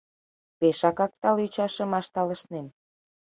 Пешакак 0.59 1.13
тале 1.21 1.41
ӱчашымаш 1.47 2.05
талышнен. 2.13 2.67